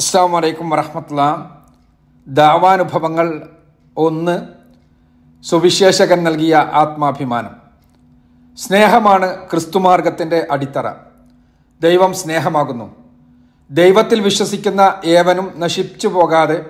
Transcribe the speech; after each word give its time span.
അസ്സാം 0.00 0.32
വലൈക്കും 0.32 0.70
വറഹമത്തുള്ള. 0.70 1.50
ദാവാനുഭവങ്ങൾ 2.28 3.48
ഒന്ന് 3.96 4.46
സുവിശേഷകൻ 5.42 6.24
നൽകിയ 6.24 6.56
ആത്മാഭിമാനം. 6.56 7.56
സ്നേഹമാണ് 8.56 9.50
ക്രിസ്തുമാർഗത്തിന്റെ 9.50 10.46
അടിത്തറ. 10.50 10.90
ദൈവം 11.80 12.14
സ്നേഹമാകുന്നു. 12.14 12.94
ദൈവത്തിൽ 13.70 14.20
വിശ്വസിക്കുന്ന 14.20 15.00
ഏവനും 15.04 15.52
നശിച്ചു 15.56 16.08
പോകാതെ 16.08 16.66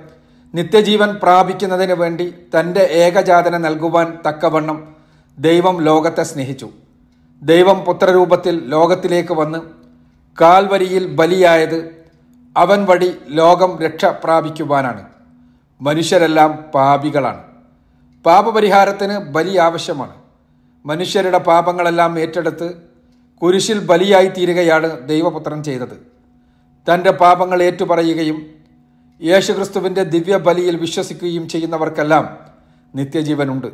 നിത്യജീവൻ 0.55 1.15
പ്രാപിക്കുന്നതിന് 1.15 1.93
വേണ്ടി 1.93 2.35
തന്റെ 2.61 2.81
ഏകജാതന 2.81 3.57
നൽകുവാൻ 3.57 4.19
തക്കവണ്ണം 4.29 4.97
ദൈവം 5.39 5.81
ലോകത്തെ 5.81 6.23
സ്നേഹിച്ചു. 6.23 6.69
ദൈവം 7.43 7.85
പുത്രരൂപത്തിൽ 7.85 8.65
ലോകത്തിലേക്ക് 8.67 9.33
വന്ന് 9.33 9.59
കാൽവരിയിൽ 10.41 11.17
ബലിയായത് 11.17 12.00
അവൻ 12.57 12.85
വഴി 12.85 13.13
ലോകം 13.29 13.79
രക്ഷ 13.83 14.05
പ്രാപിക്കുവാനാണ്. 14.05 15.05
മനുഷ്യരെല്ലാം 15.81 16.65
പാപികളാണ്. 16.75 17.41
പാപപരിഹാരത്തിന് 18.27 19.19
ബലി 19.19 19.57
ആവശ്യമാണ്. 19.57 20.15
മനുഷ്യരുടെ 20.87 21.39
പാപങ്ങളെല്ലാം 21.39 22.19
ഏറ്റെടുത്ത് 22.19 22.75
കുരിശിൽ 23.43 23.87
ബലിയായി 23.87 24.29
തീരുകയാണ് 24.29 25.09
ദൈവപുത്രൻ 25.09 25.65
ചെയ്തത്. 25.65 26.07
തന്റെ 26.95 27.11
പാപങ്ങൾ 27.11 27.63
ഏറ്റുപറയുകയും 27.63 28.47
യേശുക്രിസ്തുവിന്റെ 29.23 30.03
ദിവ്യ 30.03 30.37
ബലിയിൽ 30.37 30.77
വിശ്വസിക്കുകയും 30.77 31.49
ചെയ്യുന്നവർക്കെല്ലാം 31.49 32.39
നിത്യജീവനുണ്ട്. 32.95 33.67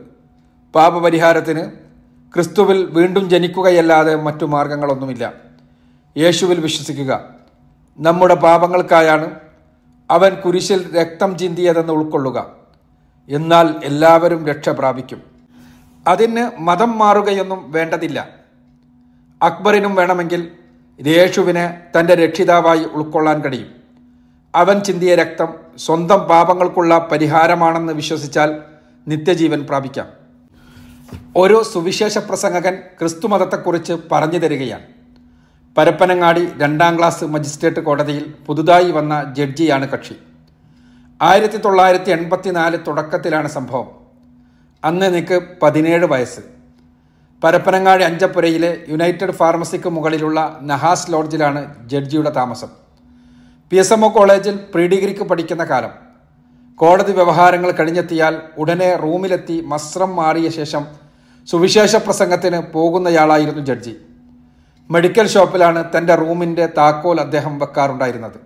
പാപപരിഹാരത്തിന് 0.74 1.70
ക്രിസ്തുവിൽ 2.34 2.86
വീണ്ടും 2.86 3.30
ജനിക്കുകയല്ലാതെ 3.30 4.14
മറ്റു 4.14 4.44
മാർഗങ്ങളൊന്നുമില്ല. 4.44 5.32
യേശുവിൽ 6.16 6.60
വിശ്വസിക്കുക. 6.60 7.36
നമ്മുടെ 7.98 8.34
പാപങ്ങൾക്കായാണ് 8.34 9.30
അവൻ 10.10 10.34
കുരിശിൽ 10.34 10.96
രക്തം 10.96 11.38
ചിന്തിയതെന്ന് 11.38 11.92
ഉൾക്കൊള്ളുക. 11.92 12.46
എന്നാൽ 13.28 13.74
എല്ലാവരും 13.84 14.46
രക്ഷ 14.46 14.68
പ്രാപിക്കും. 14.68 15.22
അതിന് 16.06 16.50
മതം 16.58 16.98
മാറുകയൊന്നും 16.98 17.72
വേണ്ടതില്ല. 17.72 18.28
അക്ബറിനും 19.42 19.94
വേണമെങ്കിൽ 19.94 20.48
യേശുവിനെ 21.06 21.80
തന്റെ 22.00 22.14
രക്ഷിതാവായി 22.14 22.84
ഉൾക്കൊള്ളാൻ 22.84 23.40
കഴിയും. 23.40 23.68
അവൻ 24.54 24.80
ചിന്തിയ 24.80 25.14
രക്തം 25.14 25.48
സ്വന്തം 25.76 26.18
പാപങ്ങൾക്കുള്ള 26.18 27.08
പരിഹാരമാണെന്ന് 27.12 27.92
വിശ്വസിച്ചാൽ 27.92 28.58
നിത്യജീവൻ 29.08 29.66
പ്രാപിക്കാം. 29.66 30.06
ഓരോ 31.36 31.62
സുവിശേഷ 31.62 32.18
പ്രസംഗകൻ 32.18 32.74
ക്രിസ്തുമതത്തെക്കുറിച്ച് 32.74 33.92
പറഞ്ഞു 34.12 34.38
തരികയാണ്. 34.38 34.95
പരപ്പനങ്ങാടി 35.76 36.48
രണ്ടാം 36.58 36.98
ക്ലാസ് 36.98 37.24
മജിസ്ട്രേറ്റ് 37.24 37.80
കോടതിയിൽ 37.80 38.34
പുതുതായി 38.46 38.90
വന്ന 38.90 39.34
ജഡ്ജിയാണ് 39.36 39.88
കക്ഷി. 39.88 40.14
ആയിരത്തി 41.22 41.56
തൊള്ളായിരത്തി 41.56 42.10
എൺപത്തിനാല് 42.10 42.78
തുടക്കത്തിലാണ് 42.86 43.48
സംഭവം. 43.48 43.88
അന്ന് 44.84 45.06
എനിക്ക് 45.06 45.42
പതിനേഴ് 45.62 46.06
വയസ്സ്. 46.06 46.40
പരപ്പനങ്ങാടി 47.44 48.04
അഞ്ചപ്പുരയിലെ 48.04 48.70
യുണൈറ്റഡ് 48.88 49.30
ഫാർമസിക്ക് 49.30 49.88
മുകളിലുള്ള 49.88 50.58
നഹാസ് 50.62 51.12
ലോഡ്ജിലാണ് 51.12 51.62
ജഡ്ജിയുടെ 51.86 52.30
താമസം. 52.30 52.68
പി 53.70 53.76
എസ് 53.76 53.92
എം 53.92 54.04
ഒ 54.04 54.08
കോളേജിൽ 54.08 54.58
പ്രീ 54.74 54.88
ഡിഗ്രിക്ക് 54.88 55.24
പഠിക്കുന്ന 55.30 55.64
കാലം. 55.64 55.92
കോടതി 56.74 57.12
വ്യവഹാരങ്ങൾ 57.12 57.70
കഴിഞ്ഞെത്തിയാൽ 57.70 58.40
ഉടനെ 58.58 58.96
റൂമിലെത്തി 58.96 59.64
വസ്ത്രം 59.66 60.16
മാറിയ 60.16 60.48
ശേഷം 60.50 60.86
സുവിശേഷ 61.46 61.96
പ്രസംഗത്തിന് 61.96 62.60
പോകുന്നയാളായിരുന്നു 62.72 63.64
ജഡ്ജി. 63.64 63.96
മെഡിക്കൽ 64.90 65.26
ഷോപ്പിലാണ് 65.26 65.98
തന്റെ 65.98 66.14
റൂമിന്റെ 66.14 66.66
താക്കോൽ 66.66 67.20
അദ്ദേഹം 67.20 67.58
വെക്കാറുണ്ടായിരുന്നത്. 67.58 68.38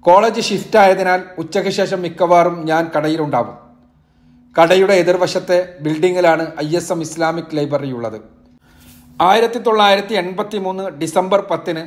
കോളേജ് 0.00 0.40
ഷിഫ്റ്റ് 0.40 0.78
ആയതിനാൽ 0.78 1.22
ഉച്ചയ്ക്ക് 1.38 1.70
ശേഷം 1.70 2.02
മിക്കവാറും 2.02 2.66
ഞാൻ 2.66 2.90
കടയിലുണ്ടാവും. 2.96 3.56
കടയുടെ 4.60 4.92
എതിർവശത്തെ 4.92 5.68
ബിൽഡിങ്ങിലാണ് 5.80 6.46
I 6.64 6.76
S 6.76 6.92
M 6.92 7.00
Islamic 7.00 7.56
library 7.56 7.92
ഉള്ളത് 7.92 8.20
ആയിരത്തി 9.20 9.58
തൊള്ളായിരത്തി 9.58 10.14
എൺപത്തി 10.14 10.58
മൂന്ന് 10.58 10.90
ഡിസംബർ 10.90 11.40
പത്തിന് 11.40 11.82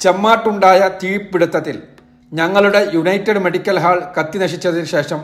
ചെമ്മാട്ടുണ്ടായ 0.00 0.90
തീപിടുത്തത്തിൽ 1.02 1.82
ഞങ്ങളുടെ 2.32 2.90
യുണൈറ്റഡ് 2.94 3.38
മെഡിക്കൽ 3.38 3.78
ഹാൾ 3.78 3.98
കത്തി 4.18 4.38
നശിച്ചതിന് 4.38 4.84
ശേഷം 4.84 5.20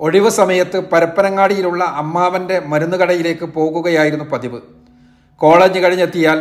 ഒഴിവ് 0.00 0.30
സമയത്ത് 0.30 0.80
പരപ്പനങ്ങാടിയിലുള്ള 0.80 1.84
അമ്മാവന്റെ 1.84 2.60
മരുന്നുകടയിലേക്ക് 2.60 3.44
പോകുകയായിരുന്നു 3.44 4.24
പതിവ്. 4.24 4.60
കോളേജ് 5.36 5.78
കഴിഞ്ഞെത്തിയാൽ 5.78 6.38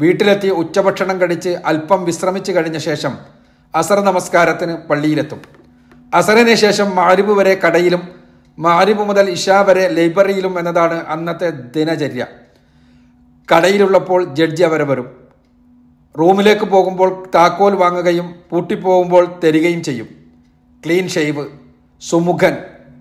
വീട്ടിലെത്തി 0.00 0.48
ഉച്ചഭക്ഷണം 0.48 1.20
കഴിച്ച് 1.20 1.48
അല്പം 1.48 2.04
വിശ്രമിച്ചു 2.04 2.52
കഴിഞ്ഞ 2.52 2.78
ശേഷം 2.78 3.12
അസർ 3.74 4.00
നമസ്കാരത്തിന് 4.00 4.74
പള്ളിയിലെത്തും. 4.88 5.40
അസറിന് 6.14 6.54
ശേഷം 6.54 6.96
മാരിബ് 6.96 7.32
വരെ 7.38 7.54
കടയിലും 7.54 8.02
മാരിബ് 8.58 9.02
മുതൽ 9.02 9.30
ഇഷ 9.30 9.50
വരെ 9.50 9.88
ലൈബ്രറിയിലും 9.88 10.58
എന്നതാണ് 10.58 11.06
അന്നത്തെ 11.06 11.50
ദിനചര്യ. 11.50 12.26
കടയിലുള്ളപ്പോൾ 13.48 14.34
ജഡ്ജി 14.34 14.62
അവരെ 14.62 14.84
വരും. 14.84 15.08
റൂമിലേക്ക് 16.18 16.64
പോകുമ്പോൾ 16.64 17.26
താക്കോൽ 17.34 17.74
വാങ്ങുകയും 17.74 18.34
പൂട്ടിപ്പോകുമ്പോൾ 18.50 19.40
തരികയും 19.44 19.82
ചെയ്യും. 19.82 20.08
ക്ലീൻ 20.86 21.08
ഷെയ്വ് 21.08 21.46
സുമുഖൻ 22.00 22.56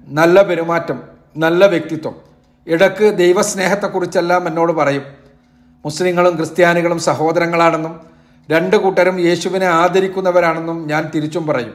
നല്ല 0.07 0.41
പെരുമാറ്റം 0.41 1.01
നല്ല 1.37 1.65
വ്യക്തിത്വം. 1.65 2.15
ഇടയ്ക്ക് 2.67 3.17
ദൈവസ്നേഹത്തെക്കുറിച്ചെല്ലാം 3.17 4.47
എന്നോട് 4.47 4.73
പറയും. 4.73 5.22
മുസ്ലിങ്ങളും 5.85 6.35
ക്രിസ്ത്യാനികളും 6.35 6.99
സഹോദരങ്ങളാണെന്നും 6.99 7.99
രണ്ട് 8.51 8.75
കൂട്ടരും 8.75 9.19
യേശുവിനെ 9.19 9.65
ആദരിക്കുന്നവരാണെന്നും 9.65 10.87
ഞാൻ 10.87 11.11
തിരിച്ചും 11.15 11.47
പറയും. 11.47 11.73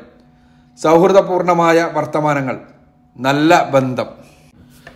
സൗഹൃദപൂർണമായ 0.82 1.90
വർത്തമാനങ്ങൾ. 1.92 2.58
നല്ല 3.16 3.70
ബന്ധം. 3.70 4.06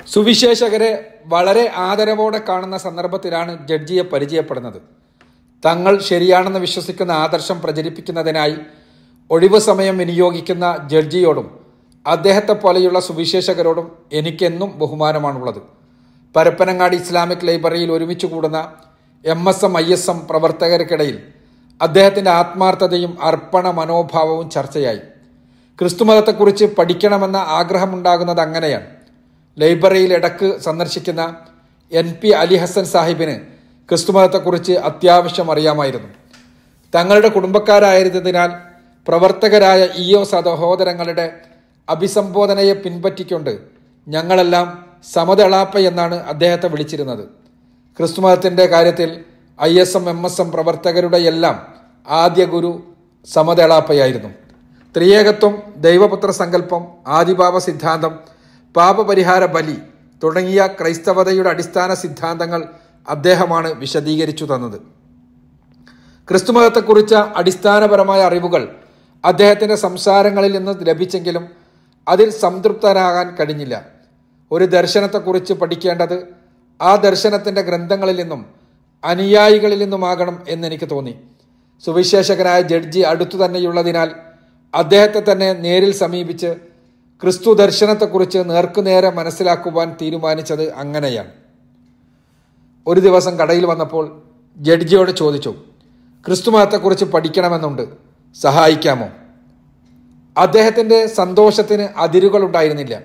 സുവിശേഷകരെ 0.07 1.15
വളരെ 1.27 1.73
ആദരവോടെ 1.77 2.41
കാണുന്ന 2.49 2.77
സന്ദർഭത്തിലാണ് 2.79 3.69
ജഡ്ജിയെ 3.69 4.03
പരിചയപ്പെടുന്നത്. 4.03 4.83
തങ്ങൾ 5.67 6.01
ശരിയാണെന്ന് 6.01 6.61
വിശ്വസിക്കുന്ന 6.61 7.13
ആദർശം 7.13 7.61
പ്രചരിപ്പിക്കുന്നതിനായി 7.61 8.57
ഒഴിവ് 9.31 9.59
സമയം 9.59 9.99
വിനിയോഗിക്കുന്ന 9.99 10.89
ജഡ്ജിയോടും 10.91 11.59
അദ്ദേഹത്തെ 12.07 12.53
പോലെയുള്ള 12.53 13.01
സുവിശേഷകരോടും 13.01 13.93
എനിക്കെന്നും 14.13 14.79
ബഹുമാനമാണുള്ളത്. 14.79 15.63
പരപ്പനങ്ങാടി 16.37 16.97
ഇസ്ലാമിക് 16.97 17.45
ലൈബ്രറിയിൽ 17.45 17.93
ഒരുമിച്ച് 17.93 18.27
കൂടുന്ന 18.27 18.75
M 19.25 19.49
S 19.49 19.65
M 19.65 19.79
I 19.79 19.93
S 19.93 20.11
M 20.11 20.27
പ്രവർത്തകർക്കിടയിൽ 20.31 21.23
അദ്ദേഹത്തിന്റെ 21.83 22.31
ആത്മാർത്ഥതയും 22.31 23.23
അർപ്പണ 23.23 23.71
മനോഭാവവും 23.71 24.51
ചർച്ചയായി. 24.51 24.99
ക്രിസ്തുമതത്തെക്കുറിച്ച് 25.81 26.65
പഠിക്കണമെന്ന 26.65 27.37
ആഗ്രഹമുണ്ടാകുന്നത് 27.37 28.41
അങ്ങനെയാണ്. 28.41 28.87
ലൈബ്രറിയിൽ 29.59 30.15
ഇടയ്ക്ക് 30.15 30.61
സന്ദർശിക്കുന്ന 30.61 31.37
എൻ 31.93 32.19
പി 32.23 32.29
അലി 32.29 32.57
ഹസൻ 32.57 32.85
സാഹിബിന് 32.85 33.41
ക്രിസ്തുമതത്തെക്കുറിച്ച് 33.89 34.73
അത്യാവശ്യം 34.73 35.53
അറിയാമായിരുന്നു. 35.53 36.09
തങ്ങളുടെ 36.95 37.29
കുടുംബക്കാരായിരുന്നതിനാൽ 37.29 38.51
പ്രവർത്തകരായ 39.09 39.85
ഇ 39.85 40.15
ഒ 40.15 40.23
സഹോദരങ്ങളുടെ 40.23 41.37
അഭിസംബോധനയെ 41.89 42.75
പിൻപറ്റിക്കൊണ്ട് 42.75 43.59
ഞങ്ങളെല്ലാം 44.09 44.85
സമതളാപ്പ 45.13 45.79
എന്നാണ് 45.79 46.15
അദ്ദേഹത്തെ 46.15 46.69
വിളിച്ചിരുന്നത്. 46.69 47.42
ക്രിസ്തുമതത്തിന്റെ 47.99 48.67
കാര്യത്തിൽ 48.67 49.25
I 49.63 49.79
S 49.79 49.97
M 49.97 50.11
M 50.11 50.27
S 50.27 50.41
M 50.41 50.51
പ്രവർത്തകരുടെ 50.51 51.17
എല്ലാം 51.17 51.67
ആദ്യ 52.09 52.45
ഗുരു 52.45 52.83
സമതേളാപ്പയായിരുന്നു. 53.25 54.29
ത്രിയേകത്വം 54.97 55.63
ദൈവപുത്ര 55.77 56.31
സങ്കല്പം 56.31 56.87
ആദിപാപ 57.07 57.59
സിദ്ധാന്തം 57.59 58.19
പാപപരിഹാര 58.77 59.47
ബലി 59.47 59.77
തുടങ്ങിയ 60.23 60.67
ക്രൈസ്തവതയുടെ 60.67 61.51
അടിസ്ഥാന 61.51 61.95
സിദ്ധാന്തങ്ങൾ 61.95 62.65
അദ്ദേഹമാണ് 63.09 63.73
വിശദീകരിച്ചു 63.73 64.45
തന്നത്. 64.45 64.79
ക്രിസ്തുമതത്തെക്കുറിച്ച 66.29 67.15
അടിസ്ഥാനപരമായ 67.15 68.21
അറിവുകൾ 68.23 68.77
അദ്ദേഹത്തിന്റെ 69.25 69.77
സംസാരങ്ങളിൽ 69.77 70.57
നിന്ന് 70.57 70.73
ലഭിച്ചെങ്കിലും 70.83 71.49
അതിൽ 72.09 72.31
സംതൃപ്തരാകാൻ 72.31 73.35
കഴിഞ്ഞില്ല. 73.35 73.85
ഒരു 74.51 74.65
ദർശനത്തെക്കുറിച്ച് 74.65 75.53
പഠിക്കേണ്ടത് 75.53 76.42
ആ 76.83 76.97
ദർശനത്തിന്റെ 76.97 77.63
ഗ്രന്ഥങ്ങളിൽ 77.63 78.17
നിന്നും 78.17 78.47
അനുയായികളിൽ 79.05 79.79
നിന്നുമാകണം 79.79 80.45
എന്നെനിക്ക് 80.49 80.91
തോന്നി. 80.91 81.15
സുവിശേഷകനായ 81.85 82.63
ജഡ്ജി 82.63 83.01
അടുത്തു 83.01 83.45
തന്നെയുള്ളതിനാൽ 83.45 84.11
അദ്ദേഹത്തെ 84.75 85.33
തന്നെ 85.33 85.53
നേരിൽ 85.53 85.93
സമീപിച്ച് 85.93 86.55
ക്രിസ്തു 87.23 87.53
ദർശനത്തെക്കുറിച്ച് 87.53 88.39
നേർക്കുനേരെ 88.39 89.11
മനസ്സിലാക്കുവാൻ 89.11 89.97
തീരുമാനിച്ചത് 90.03 90.75
അങ്ങനെയാണ്. 90.75 91.29
ഒരു 92.87 93.01
ദിവസം 93.01 93.39
കടയിൽ 93.39 93.67
വന്നപ്പോൾ 93.67 94.23
ജഡ്ജിയോട് 94.57 95.11
ചോദിച്ചു 95.11 95.55
ക്രിസ്തുമതത്തെക്കുറിച്ച് 96.27 97.05
പഠിക്കണമെന്നുണ്ട് 97.05 97.83
സഹായിക്കാമോ? 98.35 99.09
അദ്ദേഹത്തിന്റെ 100.39 101.07
സന്തോഷത്തിന് 101.07 101.89
അതിരുകളുണ്ടായിരുന്നില്ല. 101.97 103.01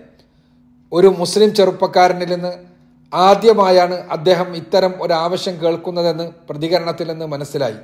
ഒരു 0.93 1.07
മുസ്ലിം 1.07 1.55
ചെറുപ്പക്കാരനിൽ 1.55 2.29
നിന്ന് 2.29 2.76
ആദ്യമായാണ് 3.13 3.93
അദ്ദേഹം 3.93 4.55
ഇത്തരം 4.55 4.93
ഒരാവശ്യം 5.01 5.61
കേൾക്കുന്നതെന്ന് 5.61 6.31
പ്രതികരണത്തിൽ 6.49 7.11
നിന്ന് 7.11 7.25
മനസ്സിലായി. 7.25 7.75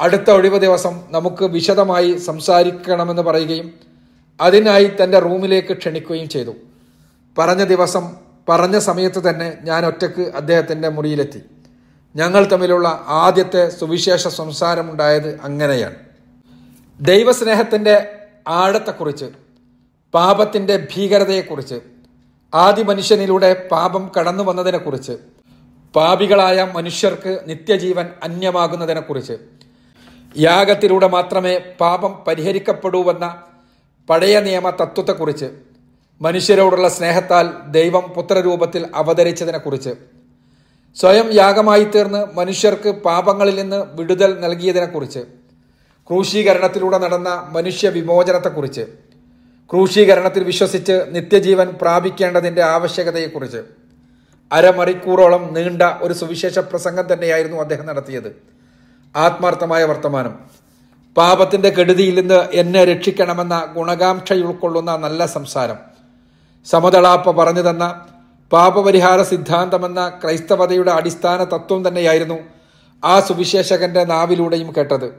അടുത്ത 0.00 0.30
ഒഴിവ് 0.30 0.60
ദിവസം 0.60 1.00
നമുക്ക് 1.10 1.44
വിശദമായി 1.44 2.16
സംസാരിക്കണമെന്ന് 2.16 3.22
പറയുകയും 3.22 3.72
അതിനായി 4.40 4.90
തന്റെ 5.04 5.18
റൂമിലേക്ക് 5.18 5.72
ക്ഷണിക്കുകയും 5.72 6.28
ചെയ്തു. 6.28 6.52
പറഞ്ഞ 7.38 7.64
ദിവസം 7.64 8.16
പറഞ്ഞ 8.48 8.78
സമയത്ത് 8.78 9.28
തന്നെ 9.28 9.58
ഞാൻ 9.62 9.86
ഒറ്റയ്ക്ക് 9.86 10.20
അദ്ദേഹത്തിന്റെ 10.20 10.88
മുറിയിലെത്തി. 10.88 11.42
ഞങ്ങൾ 12.16 12.44
തമ്മിലുള്ള 12.44 13.04
ആദ്യത്തെ 13.06 13.68
സുവിശേഷ 13.68 14.28
സംസാരമുണ്ടായത് 14.28 15.40
അങ്ങനെയാണ്. 15.40 15.94
ദൈവസ്നേഹത്തിന്റെ 17.00 18.08
ആഴത്തെക്കുറിച്ച് 18.48 19.24
പാപത്തിന്റെ 20.14 20.88
ഭീകരതയെക്കുറിച്ച് 20.94 21.91
ആദി 22.52 22.82
മനുഷ്യനിലൂടെ 22.82 23.50
പാപം 23.70 24.04
കടന്നു 24.16 24.42
വന്നതിനെക്കുറിച്ച് 24.42 25.14
പാപികളായ 25.94 26.58
മനുഷ്യർക്ക് 26.74 27.32
നിത്യജീവൻ 27.46 28.06
അന്യമാകുന്നതിനെക്കുറിച്ച് 28.22 29.36
യാഗത്തിലൂടെ 30.36 31.08
മാത്രമേ 31.08 31.54
പാപം 31.80 32.12
പരിഹരിക്കപ്പെടൂവെന്ന 32.26 33.26
പഴയ 34.08 34.36
നിയമ 34.40 34.70
തത്വത്തെക്കുറിച്ച് 34.70 35.48
മനുഷ്യരോടുള്ള 36.20 36.88
സ്നേഹത്താൽ 36.88 37.46
ദൈവം 37.70 38.04
പുത്രരൂപത്തിൽ 38.14 38.82
അവതരിച്ചതിനെക്കുറിച്ച് 38.94 39.92
സ്വയം 40.96 41.28
യാഗമായി 41.32 41.84
തീർന്ന് 41.84 42.20
മനുഷ്യർക്ക് 42.36 42.90
പാപങ്ങളിൽ 43.04 43.56
നിന്ന് 43.56 43.80
വിടുതൽ 43.94 44.30
നൽകിയതിനെക്കുറിച്ച് 44.40 45.22
ക്രൂശീകരണത്തിലൂടെ 46.10 46.98
നടന്ന 46.98 47.30
മനുഷ്യ 47.52 47.88
വിമോചനത്തെക്കുറിച്ച് 47.88 48.84
ക്രൂശീകരണത്തിൽ 49.70 50.44
വിശ്വസിച്ച് 50.44 51.06
നിത്യജീവൻ 51.08 51.68
പ്രാപിക്കേണ്ടതിന്റെ 51.68 52.62
ആവശ്യകതയെക്കുറിച്ച് 52.62 53.62
അരമണിക്കൂറോളം 54.52 55.54
നീണ്ട 55.54 55.82
ഒരു 55.82 56.14
സുവിശേഷ 56.14 56.58
പ്രസംഗം 56.58 57.12
തന്നെയായിരുന്നു 57.12 57.56
അദ്ദേഹം 57.56 57.86
നടത്തിയത്. 57.86 58.36
ആത്മാർത്ഥമായ 59.16 59.84
വർത്തമാനം. 59.84 60.34
പാപത്തിന്റെ 61.16 61.70
കെടുതിയിൽ 61.70 62.20
നിന്ന് 62.20 62.48
എന്നെ 62.52 62.84
രക്ഷിക്കണമെന്ന 62.84 63.72
ഗുണകാംക്ഷ 63.74 64.32
ഉൾക്കൊള്ളുന്ന 64.32 64.96
നല്ല 64.96 65.26
സംസാരം. 65.26 65.76
സമതളാപ്പ 66.64 67.30
പറഞ്ഞു 67.30 67.70
തന്ന 67.70 68.06
പാപപരിഹാര 68.52 69.22
സിദ്ധാന്തമെന്ന 69.22 70.20
ക്രൈസ്തവതയുടെ 70.24 70.90
അടിസ്ഥാന 70.90 71.44
തത്വം 71.44 71.88
തന്നെയായിരുന്നു 71.88 72.38
ആ 73.04 73.20
സുവിശേഷകന്റെ 73.20 74.04
നാവിലൂടെയും 74.04 74.74
കേട്ടത്. 74.76 75.12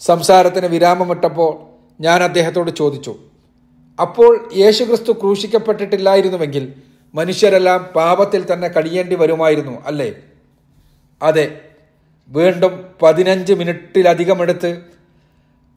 സംസാരത്തിന് 0.00 0.66
വിരാമമിട്ടപ്പോൾ 0.66 1.52
ഞാൻ 2.02 2.22
അദ്ദേഹത്തോട് 2.22 2.70
ചോദിച്ചു 2.70 3.29
അപ്പോൾ 4.00 4.50
യേശുക്രിസ്തു 4.56 5.12
ക്രൂശിക്കപ്പെട്ടിട്ടില്ലായിരുന്നുവെങ്കിൽ 5.12 6.72
മനുഷ്യരെല്ലാം 7.14 7.80
പാപത്തിൽ 7.96 8.52
തന്നെ 8.52 8.68
കഴിയേണ്ടി 8.68 9.14
വരുമായിരുന്നു 9.14 9.82
അല്ലേ? 9.86 10.08
അതെ 11.22 11.60
വീണ്ടും 12.28 12.84
പതിനഞ്ച് 13.02 13.52
മിനിറ്റിലധികമെടുത്ത് 13.52 14.70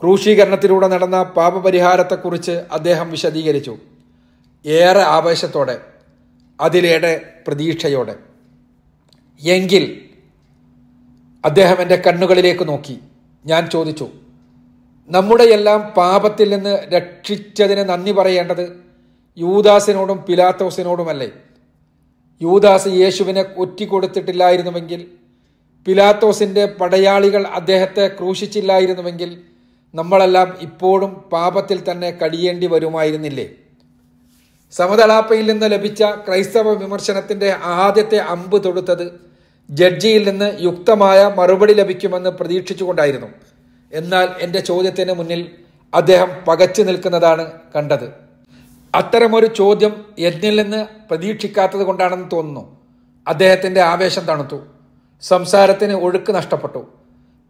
ക്രൂശീകരണത്തിലൂടെ 0.01 0.87
നടന്ന 0.87 1.23
പാപപരിഹാരത്തെക്കുറിച്ച് 1.23 2.51
അദ്ദേഹം 2.51 3.11
വിശദീകരിച്ചു. 3.11 3.77
ഏറെ 4.65 5.03
ആവേശത്തോടെ 5.17 5.75
അതിലേറെ 6.61 7.13
പ്രതീക്ഷയോടെ. 7.47 8.15
എങ്കിൽ 9.41 9.83
അദ്ദേഹം 11.45 11.81
എന്റെ 11.81 11.95
കണ്ണുകളിലേക്ക് 11.95 12.67
നോക്കി. 12.67 12.99
ഞാൻ 13.45 13.69
ചോദിച്ചു 13.69 14.07
നമ്മുടെ 15.09 15.43
എല്ലാം 15.43 15.93
പാപത്തിൽ 15.97 16.49
നിന്ന് 16.49 16.73
രക്ഷിച്ചതിന് 16.93 17.89
നന്ദി 17.89 18.11
പറയേണ്ടത് 18.11 18.65
യൂദാസിനോടും 19.37 20.25
പിലാത്തോസിനോടുമല്ലേ? 20.27 21.27
യൂദാസ് 22.41 22.87
യേശുവിനെ 22.87 23.43
ഒറ്റിക്കൊടുത്തിട്ടില്ലായിരുന്നുവെങ്കിൽ 23.57 25.01
പിലാത്തോസിന്റെ 25.87 26.65
പടയാളികൾ 26.65 27.43
അദ്ദേഹത്തെ 27.59 28.07
ക്രൂശിച്ചില്ലായിരുന്നുവെങ്കിൽ 28.07 29.29
നമ്മളെല്ലാം 29.93 30.57
ഇപ്പോഴും 30.61 31.11
പാപത്തിൽ 31.31 31.79
തന്നെ 31.89 32.11
കഴിയേണ്ടി 32.11 32.67
വരുമായിരുന്നില്ലേ? 32.67 33.47
സമതളാപ്പയിൽ 34.73 35.45
നിന്ന് 35.45 35.71
ലഭിച്ച 35.71 36.03
ക്രൈസ്തവ 36.27 36.73
വിമർശനത്തിന്റെ 36.73 37.49
ആദ്യത്തെ 37.63 38.17
അമ്പ് 38.17 38.63
തൊടുത്തത് 38.63 39.05
ജഡ്ജിയിൽ 39.69 40.23
നിന്ന് 40.29 40.47
യുക്തമായ 40.59 41.19
മറുപടി 41.37 41.73
ലഭിക്കുമെന്ന് 41.73 42.29
പ്രതീക്ഷിച്ചുകൊണ്ടായിരുന്നു. 42.29 43.27
എന്നാൽ 43.93 44.29
എന്റെ 44.39 44.59
ചോദ്യത്തിന് 44.59 45.13
മുന്നിൽ 45.13 45.51
അദ്ദേഹം 45.93 46.31
പകച്ചു 46.47 46.81
നിൽക്കുന്നതാണ് 46.81 47.51
കണ്ടത്. 47.75 48.13
അത്തരമൊരു 48.95 49.45
ചോദ്യം 49.45 50.05
എന്നിൽ 50.19 50.61
നിന്ന് 50.61 50.85
പ്രതീക്ഷിക്കാത്തത് 51.09 51.83
കൊണ്ടാണെന്ന് 51.83 52.31
തോന്നുന്നു. 52.31 52.79
അദ്ദേഹത്തിന്റെ 53.27 53.81
ആവേശം 53.81 54.21
തണുത്തു. 54.21 54.61
സംസാരത്തിന് 55.21 55.93
ഒഴുക്ക് 55.93 56.35
നഷ്ടപ്പെട്ടു. 56.35 56.93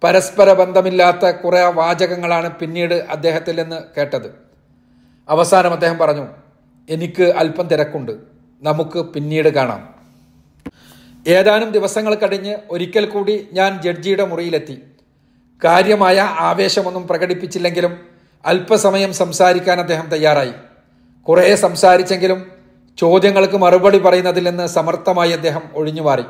പരസ്പര 0.04 0.54
ബന്ധമില്ലാത്ത 0.54 1.32
കുറേ 1.32 1.64
വാചകങ്ങളാണ് 1.64 2.58
പിന്നീട് 2.58 2.94
അദ്ദേഹത്തിൽ 2.94 3.64
നിന്ന് 3.64 3.82
കേട്ടത്. 3.98 4.36
അവസാനം 5.30 5.72
അദ്ദേഹം 5.72 5.98
പറഞ്ഞു 5.98 6.28
എനിക്ക് 6.90 7.24
അല്പം 7.24 7.68
തിരക്കുണ്ട്. 7.68 8.12
നമുക്ക് 8.62 9.00
പിന്നീട് 9.00 9.50
കാണാം. 9.50 9.96
ഏതാനും 11.28 11.72
ദിവസങ്ങൾ 11.72 12.16
കഴിഞ്ഞ് 12.16 12.58
ഒരിക്കൽ 12.70 13.06
കൂടി 13.06 13.48
ഞാൻ 13.54 13.82
ജഡ്ജിയുടെ 13.82 14.26
മുറിയിലെത്തി. 14.26 14.82
കാര്യമായ 15.64 16.20
ആവേശമൊന്നും 16.40 17.08
പ്രകടിപ്പിച്ചില്ലെങ്കിലും 17.08 17.98
അല്പസമയം 18.46 19.14
സംസാരിക്കാൻ 19.14 19.80
അദ്ദേഹം 19.80 20.10
തയ്യാറായി. 20.10 20.54
കുറേ 21.28 21.56
സംസാരിച്ചെങ്കിലും 21.56 22.46
ചോദ്യങ്ങൾക്ക് 22.98 23.56
മറുപടി 23.56 23.98
പറയുന്നതിൽ 23.98 24.48
നിന്ന് 24.48 24.68
സമർത്ഥമായി 24.68 25.32
അദ്ദേഹം 25.32 25.62
ഒഴിഞ്ഞുമാറി. 25.74 26.26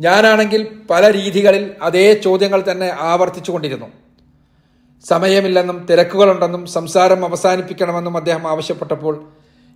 ഞാനാണെങ്കിൽ 0.00 0.68
പല 0.90 1.12
രീതികളിൽ 1.12 1.70
അതേ 1.82 2.12
ചോദ്യങ്ങൾ 2.12 2.64
തന്നെ 2.70 2.96
ആവർത്തിച്ചു 3.00 3.52
കൊണ്ടിരുന്നു 3.52 3.86
സമയമില്ലെന്നും 5.08 5.86
തിരക്കുകളുണ്ടെന്നും 5.90 6.66
സംസാരം 6.66 7.24
അവസാനിപ്പിക്കണമെന്നും 7.24 8.16
അദ്ദേഹം 8.16 8.48
ആവശ്യപ്പെട്ടപ്പോൾ 8.48 9.26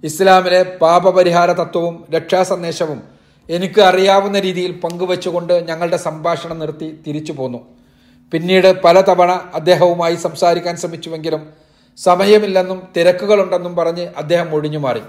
ഇസ്ലാമിലെ 0.05 0.63
പാപപരിഹാര 0.63 1.53
തത്വവും 1.53 2.05
രക്ഷാസന്ദേശവും 2.15 3.03
എനിക്ക് 3.49 3.81
അറിയാവുന്ന 3.81 4.41
രീതിയിൽ 4.41 4.81
പങ്കുവച്ചുകൊണ്ട് 4.81 5.69
ഞങ്ങളുടെ 5.69 5.97
സംഭാഷണം 5.97 6.59
നിർത്തി 6.59 7.01
തിരിച്ചു 7.07 7.33
പോന്നു 7.33 7.74
പിന്നീട് 8.35 8.81
പലതവണ 8.85 9.33
അദ്ദേഹവുമായി 9.55 10.17
സംസാരിക്കാൻ 10.23 10.77
ശ്രമിച്ചുവെങ്കിലും 10.77 11.43
സമയമില്ലെന്നും 11.99 12.79
തിരക്കുകളുണ്ടെന്നും 12.97 13.77
പറഞ്ഞ് 13.77 14.07
അദ്ദേഹം 14.17 14.49
ഒഴിഞ്ഞു 14.55 14.79
മാറി 14.79 15.03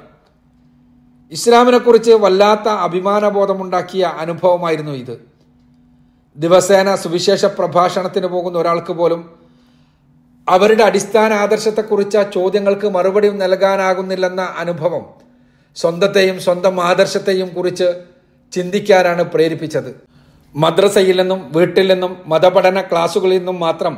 ഇസ്ലാമിനെക്കുറിച്ച് 1.31 2.11
വല്ലാത്ത 2.11 2.67
അഭിമാനബോധമുണ്ടാക്കിയ 2.87 4.03
അനുഭവമായിരുന്നു 4.03 4.91
ഇത്. 4.91 5.15
ദിവസേന 6.37 6.95
സുവിശേഷ 6.95 7.45
പ്രഭാഷണത്തിന് 7.45 8.27
പോകുന്ന 8.27 8.57
ഒരാൾക്ക് 8.59 8.93
പോലും 8.93 9.21
അവരുടെ 10.47 10.83
അടിസ്ഥാന 10.83 11.33
ആദർശത്തെക്കുറിച്ച 11.33 12.17
ചോദ്യങ്ങൾക്ക് 12.33 12.87
മറുപടി 12.87 13.29
നൽകാനാകുന്നില്ലെന്ന 13.29 14.41
അനുഭവം 14.41 15.05
സ്വന്തത്തെയും 15.75 16.39
സ്വന്തം 16.39 16.81
ആദർശത്തെയും 16.81 17.49
കുറിച്ച് 17.55 17.87
ചിന്തിക്കാനാണ് 18.53 19.23
പ്രേരിപ്പിച്ചത്. 19.23 20.14
മദ്രസയിൽ 20.55 21.17
നിന്നും 21.21 21.39
വീട്ടിൽ 21.55 21.87
നിന്നും 21.91 22.11
മതപഠന 22.27 22.81
ക്ലാസ്സുകളിൽ 22.81 23.37
നിന്നും 23.37 23.59
മാത്രം 23.59 23.95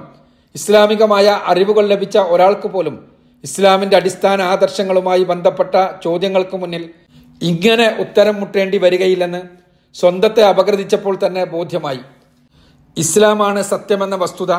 ഇസ്ലാമികമായ 0.56 1.28
അറിവുകൾ 1.46 1.86
ലഭിച്ച 1.88 2.18
ഒരാൾക്ക് 2.18 2.68
പോലും 2.68 2.96
ഇസ്ലാമിന്റെ 3.44 3.98
അടിസ്ഥാന 3.98 4.42
ആദർശങ്ങളുമായി 4.54 5.24
ബന്ധപ്പെട്ട 5.24 5.76
ചോദ്യങ്ങൾക്ക് 6.04 6.58
മുന്നിൽ 6.58 6.84
ഇങ്ങനെ 7.42 7.88
ഉത്തരം 8.00 8.40
മുട്ടേണ്ടി 8.40 8.78
വരികയില്ലെന്ന് 8.78 9.42
സ്വന്തത്തെ 9.96 10.44
അപഗ്രഥിച്ചപ്പോൾ 10.44 11.16
തന്നെ 11.26 11.44
ബോധ്യമായി. 11.44 12.02
ഇസ്ലാമാണ് 12.98 13.62
സത്യമെന്ന 13.62 14.16
വസ്തുത 14.16 14.54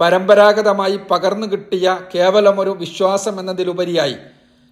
പരമ്പരാഗതമായി 0.00 0.96
പകർന്നു 1.10 1.46
കിട്ടിയ 1.46 1.98
കേവലമൊരു 2.14 2.70
വിശ്വാസം 2.70 3.40
എന്നതിലുപരിയായി 3.40 4.16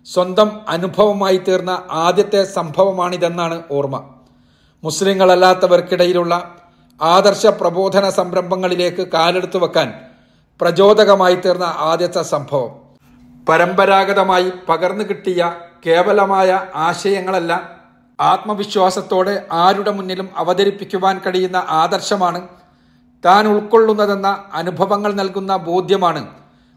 സ്വന്തം 0.06 0.50
അനുഭവമായി 0.68 1.36
തീർന്ന 1.36 1.82
ആദ്യത്തെ 1.90 2.42
സംഭവമാണിതെന്നാണ് 2.44 3.62
ഓർമ്മ. 3.70 4.15
മുസ്ലിങ്ങളല്ലാത്തവർക്കിടയിലുള്ള 4.84 6.54
ആദർശ 7.02 7.46
പ്രബോധന 7.46 8.10
സംരംഭങ്ങളിലേക്ക് 8.10 9.08
കാലെടുത്തു 9.08 9.58
വെക്കാൻ 9.58 9.94
പ്രചോദകമായി 10.60 11.34
തീർന്ന 11.34 11.64
ആദ്യത്തെ 11.64 12.22
സംഭവം. 12.22 12.70
പരമ്പരാഗതമായി 13.48 14.52
പകർന്നു 14.68 15.04
കിട്ടിയ 15.04 15.52
കേവലമായ 15.86 16.66
ആശയങ്ങളല്ല 16.74 17.70
ആത്മവിശ്വാസത്തോടെ 18.20 19.46
ആരുടെ 19.52 19.90
മുന്നിലും 19.90 20.28
അവതരിപ്പിക്കുവാൻ 20.36 21.20
കഴിയുന്ന 21.26 21.56
ആദർശമാണ് 21.56 22.48
താൻ 23.24 23.48
ഉൾക്കൊള്ളുന്നതെന്ന 23.48 24.44
അനുഭവങ്ങൾ 24.52 25.12
നൽകുന്ന 25.12 25.56
ബോധ്യമാണ് 25.56 26.28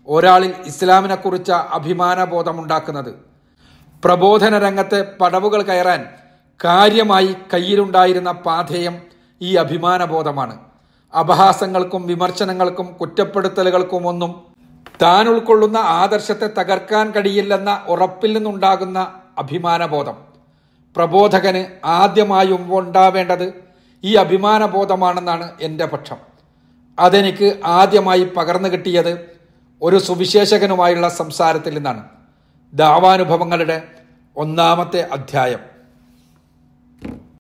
ഒരാളിൽ 0.08 0.54
ഇസ്ലാമിനെക്കുറിച്ച 0.66 1.52
അഭിമാനബോധമുണ്ടാക്കുന്നത്. 1.52 3.14
പ്രബോധന 4.06 4.60
രംഗത്തെ 4.60 5.06
പടവുകൾ 5.22 5.62
കയറാൻ 5.62 6.06
കാര്യമായി 6.64 7.36
കയ്യിലുണ്ടായിരുന്ന 7.54 8.32
പാഥേയം 8.32 9.02
ഈ 9.42 9.56
അഭിമാനബോധമാണ്. 9.56 10.60
അപഹാസങ്ങൾക്കും 11.20 12.08
വിമർശനങ്ങൾക്കും 12.08 12.94
കുറ്റപ്പെടുത്തലുകൾക്കും 13.02 14.08
ഒന്നും 14.08 14.44
താൻ 15.02 15.30
ഉൾക്കൊള്ളുന്ന 15.30 15.78
ആദർശത്തെ 15.78 16.48
തകർക്കാൻ 16.48 17.12
കഴിയില്ലെന്ന 17.12 17.86
ഉറപ്പിൽ 17.88 18.34
നിന്നുണ്ടാകുന്ന 18.34 19.14
അഭിമാനബോധം. 19.38 20.18
പ്രബോധകന് 20.96 21.88
ആദ്യമായി 21.88 22.52
ഉണ്ടാവേണ്ടത് 22.52 23.54
ഈ 24.04 24.16
അഭിമാനബോധമാണെന്നാണ് 24.16 25.52
എന്റെ 25.62 25.86
പക്ഷം. 25.86 26.18
അതെനിക്ക് 27.00 27.60
ആദ്യമായി 27.66 28.24
പകർന്നു 28.24 28.70
കിട്ടിയത് 28.70 29.30
ഒരു 29.82 30.00
സുവിശേഷകനുമായുള്ള 30.00 31.10
സംസാരത്തിൽ 31.10 31.74
നിന്നാണ്. 31.74 32.04
ദാവാനുഭവങ്ങളുടെ 32.74 33.88
ഒന്നാമത്തെ 34.38 35.08
അധ്യായം. 35.12 35.79